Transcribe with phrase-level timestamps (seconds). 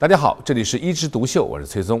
[0.00, 2.00] 大家好，这里是一枝独秀，我是崔松。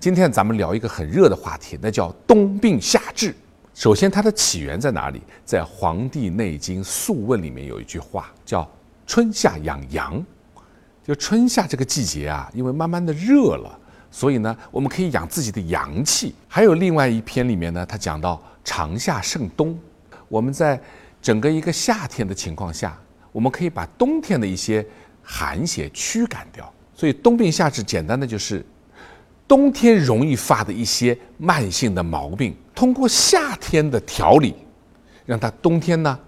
[0.00, 3.32] 今天咱们聊一个很热的话题，那叫冬病夏治。
[3.74, 5.22] 首先，它的起源在哪里？
[5.44, 8.68] 在《黄帝内经·素问》里面有一句话，叫
[9.06, 10.20] “春夏养阳”。
[11.06, 13.78] 就春夏这个季节啊，因为慢慢的热了，
[14.10, 16.34] 所以呢，我们可以养自己的阳气。
[16.48, 19.78] 还有另外一篇里面呢，它讲到“长夏胜冬”。
[20.26, 20.80] 我们在
[21.22, 23.00] 整个一个夏天的情况下，
[23.30, 24.84] 我们可以把冬天的一些
[25.22, 26.68] 寒邪驱赶掉。
[26.98, 28.60] 所以冬病夏治，简单的就是
[29.46, 34.52] 冬天容易发的一些慢性的毛病，通过夏天的调理，
[35.24, 36.18] 让它冬天呢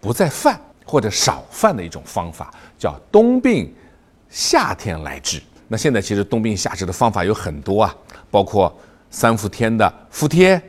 [0.00, 3.74] 不再犯或者少犯的一种方法，叫冬病
[4.28, 5.42] 夏天来治。
[5.66, 7.92] 那现在其实冬病夏治的方法有很多啊，
[8.30, 8.72] 包括
[9.10, 10.62] 三伏天的敷贴、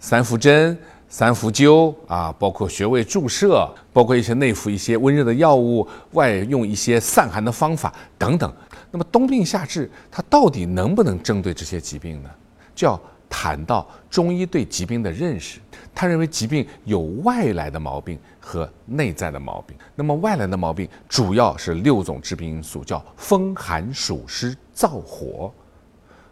[0.00, 0.76] 三伏针。
[1.08, 8.52] 三伏灸啊，包括穴位注射，包括一些内服一些温热的药物，外用一些散寒的方法等等。
[8.90, 12.30] 那么冬病夏治，它到底能不能针对这些疾病呢？
[12.74, 15.60] 就要谈到中医对疾病的认识。
[15.94, 19.76] 他认为疾病有外来的毛病和内在的毛病。
[19.94, 25.52] 那么外来的毛病主要是六种致病因素，叫风寒暑湿燥火。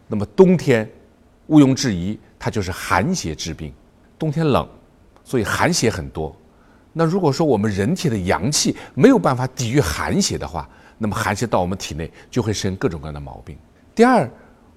[0.06, 0.88] 那么冬天
[1.46, 3.72] 毋庸置疑，它就是寒邪致病。
[4.19, 4.69] 冬天冷，
[5.25, 6.34] 所以寒邪很多。
[6.92, 13.56] 那如果说我们人体的阳气没有办法抵御寒邪的话，那么寒邪到我们体内就会生各种各样的毛病。
[13.95, 14.28] 第二，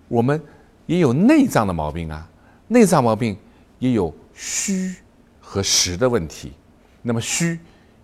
[0.07, 0.41] 我们
[0.85, 2.27] 也有内脏的毛病啊，
[2.67, 3.37] 内脏毛病
[3.79, 4.95] 也有虚
[5.39, 6.51] 和实的问题。
[7.01, 7.57] 那么虚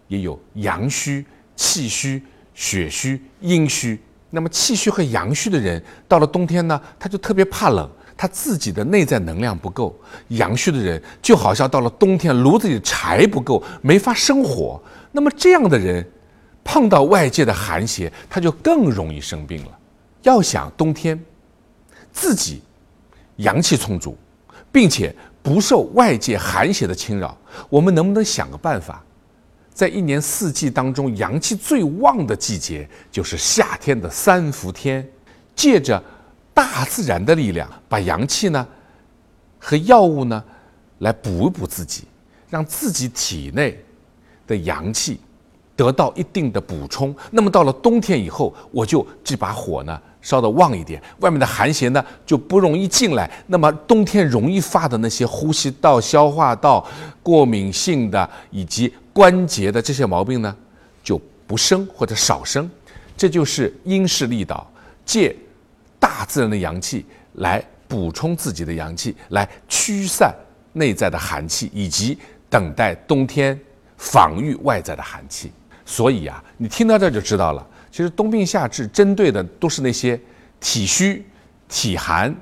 [0.08, 1.26] 也有阳虚、
[1.58, 4.00] 气虚、血虚、阴虚。
[4.30, 7.90] 那么气虚和阳虚的人，到了冬天呢，他就特别怕冷。
[8.18, 9.94] 他自己的内在能量不够，
[10.30, 14.82] 阳虚的人就好像到了冬天，炉子里的柴不够，没法生火。
[15.12, 16.06] 那么这样的人，
[16.64, 19.80] 碰到外界的寒邪，他就更容易生病了。
[20.22, 21.22] 要想冬天
[22.14, 22.62] 自己
[23.36, 24.18] 阳气充足，
[24.72, 27.38] 并且不受外界寒邪的侵扰，
[27.70, 29.04] 我们能不能想个办法，
[29.74, 35.06] 在一年四季当中阳气最旺的季节，就是夏天的三伏天，
[35.54, 36.02] 借着。
[36.56, 38.66] 大自然的力量，把阳气呢
[39.60, 40.42] 和药物呢
[41.00, 42.06] 来补一补自己，
[42.50, 43.78] 让自己体内
[44.48, 45.20] 的阳气
[45.76, 47.14] 得到一定的补充。
[47.30, 53.30] 那么到了冬天以后，我就这把火呢烧得旺一点，外面的寒邪呢就不容易进来。
[53.48, 56.88] 那么冬天容易发的那些呼吸道、消化道
[57.22, 60.56] 过敏性的以及关节的这些毛病呢
[61.04, 62.72] 就不生或者少生。
[63.18, 64.66] 这就是因势利导，
[65.06, 65.36] 借。
[66.26, 70.34] 自然的阳气来补充自己的阳气，来驱散
[70.74, 72.18] 内在的寒气，以及
[72.50, 73.60] 等待冬天
[73.98, 75.52] 防御外在的寒气。
[75.86, 77.66] 所以啊，你听到这就知道了。
[77.92, 80.20] 其实冬病夏治针对的都是那些
[80.60, 81.26] 体虚、
[81.70, 82.36] 体寒，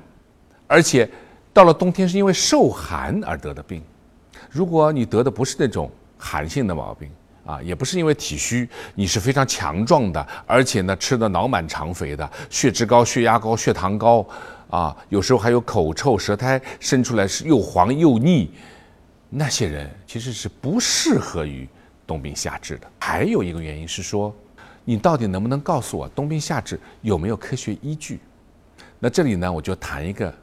[0.66, 1.08] 而且
[1.52, 3.82] 到了冬天是因为受寒而得的病。
[4.50, 7.08] 如果你得的不是那种寒性的毛病，
[7.44, 14.26] 啊，也不是因为体虚，你是非常强壮的，而且呢吃的脑满肠肥的，血脂高、血压高、血糖高，
[14.70, 18.50] 啊，有时候还有口臭、舌苔生出来是又黄又腻，
[19.28, 21.68] 那些人其实是不适合于
[22.06, 22.90] 冬病夏治的。
[22.98, 24.34] 还有一个原因是说，
[24.82, 28.20] 你到底能不能告诉我冬病夏治有没有科学依据？
[28.98, 30.34] 那这里呢，我就谈一个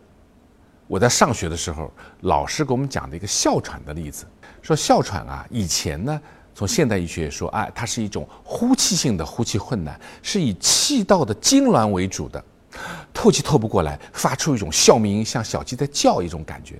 [0.85, 1.91] 我在上学的时候
[2.21, 4.27] 老师给我们讲的一个哮喘的例子，
[4.61, 6.21] 说哮喘啊，以前呢。
[6.53, 12.43] 从现代医学说，哎，它是一种呼气性的呼气困难，是以气道的痉挛为主的，
[13.13, 16.79] 透气透不过来，发出一种哮鸣音，像小鸡在叫一种感觉。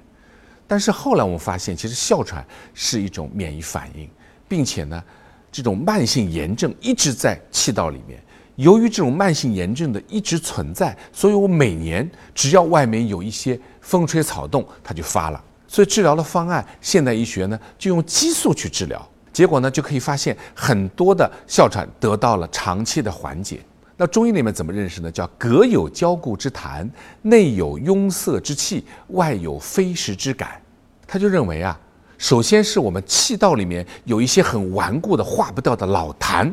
[0.67, 4.09] 但是后来我们发现，其实哮喘是一种免疫反应，
[4.47, 5.03] 并且呢，
[5.51, 8.21] 这种慢性炎症一直在气道里面。
[8.57, 15.43] 由于这种慢性炎症的一直存在，所以我每年只要外面有一些风吹草动，它就发了。
[15.67, 19.09] 所以治疗的方案，现代医学呢就用激素去治疗。
[19.33, 23.61] 结果呢，就可以发现很多的哮喘得到了长期的缓解。
[23.97, 25.11] 那中医里面怎么认识呢？
[25.11, 26.89] 叫隔有胶固之痰，
[27.21, 30.59] 内有壅塞之气，外有飞石之感。
[31.05, 31.79] 他就认为啊，
[32.17, 36.51] 首先是我们气道里面有一些很顽固的化不掉的老痰，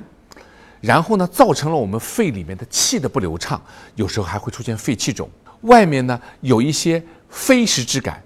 [0.81, 3.61] 然后呢，造成了我们肺里面的气的不流畅，
[3.95, 5.29] 有时候还会出现肺气肿。
[5.63, 8.23] 外面呢，有一些飞石之感，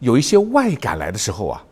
[0.00, 1.64] 有一些外感来的时候啊。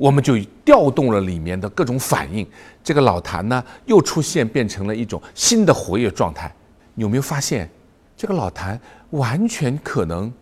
[0.00, 2.46] 我们就调动了里面的各种反应，
[2.82, 6.50] 这个老痰呢又出现，变成了一种新的活跃状态。
[6.94, 7.68] 有没有发现，
[8.16, 8.80] 这个老痰
[9.10, 10.32] 完全可能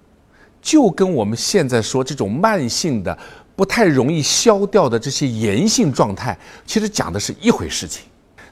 [0.62, 3.18] 就跟我们现在说这种慢性的、
[3.56, 8.04] 不太容易消掉的这些炎性状态，其实讲的是一回事情。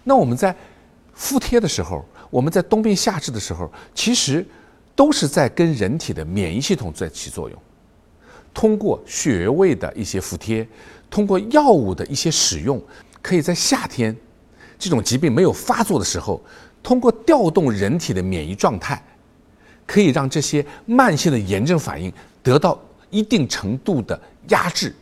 [0.02, 0.52] 那我们在
[1.14, 4.44] 敷贴的时候，我们在冬病夏治的时候，其实
[4.96, 7.56] 都是在跟人体的免疫系统在起作用。
[8.56, 10.66] 通过穴位的一些服贴，
[11.10, 12.82] 通过药物的一些使用，
[13.20, 14.16] 可以在夏天
[14.78, 16.42] 这种疾病没有发作的时候，
[16.82, 19.04] 通过调动人体的免疫状态，
[19.86, 22.10] 可以让这些慢性的炎症反应
[22.42, 22.80] 得到
[23.10, 24.18] 一定程度的
[24.48, 24.94] 压制。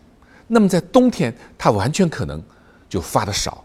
[0.48, 2.42] 那么在冬天，它完全可能
[2.88, 3.64] 就发的少。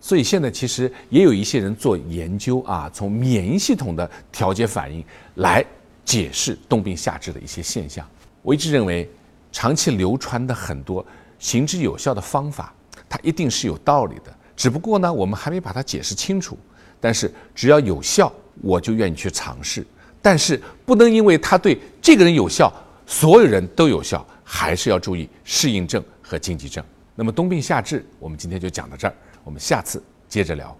[0.00, 5.04] 所以现在其实也有一些人做研究啊，从免疫系统的调节反应
[5.36, 5.64] 来
[6.04, 8.06] 解释冬病夏治的一些现象。
[8.42, 9.08] 我一直认为，
[9.50, 11.04] 长期流传的很多
[11.38, 12.74] 行之有效的方法，
[13.08, 14.34] 它一定是有道理的。
[14.56, 16.58] 只不过呢，我们还没把它解释清楚。
[17.00, 19.86] 但是只要有效，我就愿意去尝试。
[20.22, 22.72] 但是不能因为它对这个人有效，
[23.06, 26.82] 所有人都有效，还是要注意适应症和禁忌症。
[27.14, 29.14] 那么冬病夏治，我们今天就讲到这儿。
[29.42, 30.74] 我们下次接着聊。